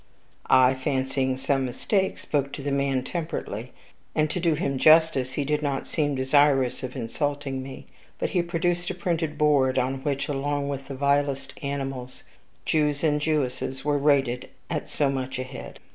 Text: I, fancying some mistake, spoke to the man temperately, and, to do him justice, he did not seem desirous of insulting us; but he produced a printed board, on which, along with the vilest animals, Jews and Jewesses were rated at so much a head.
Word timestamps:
I, 0.49 0.73
fancying 0.73 1.37
some 1.37 1.63
mistake, 1.63 2.17
spoke 2.17 2.51
to 2.53 2.63
the 2.63 2.71
man 2.71 3.03
temperately, 3.03 3.71
and, 4.15 4.31
to 4.31 4.39
do 4.39 4.55
him 4.55 4.79
justice, 4.79 5.33
he 5.33 5.45
did 5.45 5.61
not 5.61 5.85
seem 5.85 6.15
desirous 6.15 6.81
of 6.81 6.95
insulting 6.95 7.63
us; 7.67 7.83
but 8.17 8.31
he 8.31 8.41
produced 8.41 8.89
a 8.89 8.95
printed 8.95 9.37
board, 9.37 9.77
on 9.77 10.01
which, 10.01 10.27
along 10.27 10.69
with 10.69 10.87
the 10.87 10.95
vilest 10.95 11.53
animals, 11.61 12.23
Jews 12.65 13.03
and 13.03 13.21
Jewesses 13.21 13.85
were 13.85 13.99
rated 13.99 14.49
at 14.71 14.89
so 14.89 15.07
much 15.11 15.37
a 15.37 15.43
head. 15.43 15.77